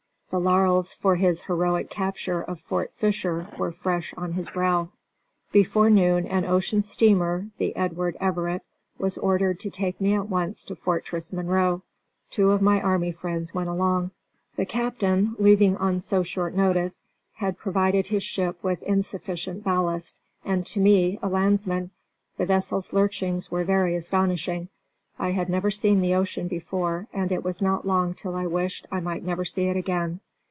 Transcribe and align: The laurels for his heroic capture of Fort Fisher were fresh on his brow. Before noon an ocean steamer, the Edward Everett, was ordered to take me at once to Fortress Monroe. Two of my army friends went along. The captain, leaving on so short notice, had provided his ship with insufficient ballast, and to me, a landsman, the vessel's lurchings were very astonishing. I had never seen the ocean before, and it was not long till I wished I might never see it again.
The 0.31 0.39
laurels 0.39 0.93
for 0.93 1.17
his 1.17 1.41
heroic 1.41 1.89
capture 1.89 2.41
of 2.41 2.61
Fort 2.61 2.93
Fisher 2.95 3.47
were 3.59 3.73
fresh 3.73 4.13
on 4.15 4.31
his 4.31 4.49
brow. 4.49 4.87
Before 5.51 5.89
noon 5.89 6.25
an 6.25 6.45
ocean 6.45 6.83
steamer, 6.83 7.47
the 7.57 7.75
Edward 7.75 8.15
Everett, 8.17 8.61
was 8.97 9.17
ordered 9.17 9.59
to 9.59 9.69
take 9.69 9.99
me 9.99 10.13
at 10.13 10.29
once 10.29 10.63
to 10.63 10.75
Fortress 10.77 11.33
Monroe. 11.33 11.81
Two 12.29 12.51
of 12.51 12.61
my 12.61 12.79
army 12.81 13.11
friends 13.11 13.53
went 13.53 13.67
along. 13.67 14.11
The 14.55 14.65
captain, 14.65 15.35
leaving 15.37 15.75
on 15.75 15.99
so 15.99 16.23
short 16.23 16.55
notice, 16.55 17.03
had 17.33 17.57
provided 17.57 18.07
his 18.07 18.23
ship 18.23 18.57
with 18.63 18.81
insufficient 18.83 19.65
ballast, 19.65 20.17
and 20.45 20.65
to 20.67 20.79
me, 20.79 21.19
a 21.21 21.27
landsman, 21.27 21.91
the 22.37 22.45
vessel's 22.45 22.93
lurchings 22.93 23.51
were 23.51 23.65
very 23.65 23.97
astonishing. 23.97 24.69
I 25.19 25.31
had 25.33 25.49
never 25.49 25.69
seen 25.69 26.01
the 26.01 26.15
ocean 26.15 26.47
before, 26.47 27.05
and 27.13 27.31
it 27.31 27.43
was 27.43 27.61
not 27.61 27.85
long 27.85 28.15
till 28.15 28.33
I 28.33 28.47
wished 28.47 28.87
I 28.91 29.01
might 29.01 29.23
never 29.23 29.45
see 29.45 29.67
it 29.67 29.77
again. 29.77 30.19